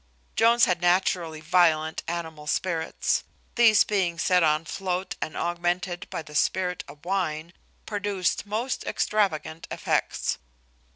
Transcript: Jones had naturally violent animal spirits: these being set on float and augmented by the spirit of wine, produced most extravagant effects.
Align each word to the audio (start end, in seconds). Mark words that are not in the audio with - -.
Jones 0.35 0.65
had 0.65 0.81
naturally 0.81 1.41
violent 1.41 2.01
animal 2.07 2.47
spirits: 2.47 3.23
these 3.53 3.83
being 3.83 4.17
set 4.17 4.41
on 4.41 4.65
float 4.65 5.15
and 5.21 5.37
augmented 5.37 6.09
by 6.09 6.23
the 6.23 6.33
spirit 6.33 6.83
of 6.87 7.05
wine, 7.05 7.53
produced 7.85 8.47
most 8.47 8.83
extravagant 8.85 9.67
effects. 9.69 10.39